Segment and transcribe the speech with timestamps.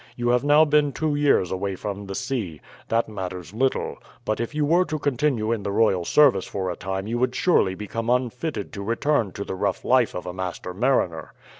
[0.15, 2.59] You have now been two years away from the sea.
[2.87, 6.75] That matters little; but if you were to continue in the royal service for a
[6.75, 10.73] time you would surely become unfitted to return to the rough life of a master
[10.73, 11.33] mariner.